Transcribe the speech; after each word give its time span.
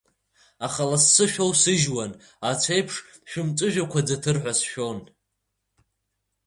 Аха 0.65 0.81
лассы 0.89 1.25
шәоусыжьуан, 1.31 2.11
ацәеиԥш 2.49 2.95
шәымҵәыжәҩақәа 3.29 4.05
ӡыҭыр 4.07 4.37
ҳәа 4.41 4.53
сшәон. 4.59 4.99